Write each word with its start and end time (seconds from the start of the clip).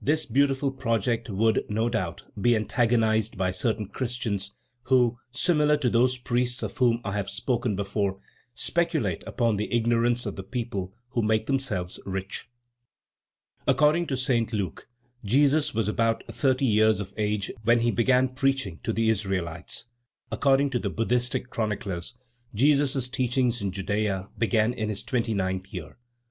this 0.00 0.24
beautiful 0.24 0.70
project 0.70 1.28
would, 1.28 1.62
no 1.68 1.90
doubt, 1.90 2.22
be 2.40 2.56
antagonized 2.56 3.36
by 3.36 3.50
certain 3.50 3.86
Christians 3.86 4.52
who, 4.84 5.18
similar 5.32 5.76
to 5.76 5.90
those 5.90 6.16
priests 6.16 6.62
of 6.62 6.78
whom 6.78 7.02
I 7.04 7.12
have 7.12 7.28
spoken 7.28 7.76
before, 7.76 8.18
speculate 8.54 9.22
upon 9.26 9.58
the 9.58 9.70
ignorance 9.70 10.24
of 10.24 10.36
the 10.36 10.42
people 10.42 10.94
to 11.12 11.20
make 11.20 11.44
themselves 11.44 12.00
rich. 12.06 12.48
According 13.66 14.06
to 14.06 14.16
St. 14.16 14.50
Luke, 14.54 14.88
Jesus 15.26 15.74
was 15.74 15.88
about 15.88 16.24
thirty 16.28 16.64
years 16.64 16.98
of 16.98 17.12
age 17.18 17.52
when 17.62 17.80
he 17.80 17.90
began 17.90 18.30
preaching 18.30 18.80
to 18.82 18.94
the 18.94 19.10
Israelites. 19.10 19.88
According 20.32 20.70
to 20.70 20.78
the 20.78 20.88
Buddhistic 20.88 21.50
chroniclers, 21.50 22.14
Jesus's 22.54 23.10
teachings 23.10 23.60
in 23.60 23.72
Judea 23.72 24.30
began 24.38 24.72
in 24.72 24.88
his 24.88 25.02
twenty 25.02 25.34
ninth 25.34 25.70
year. 25.70 25.98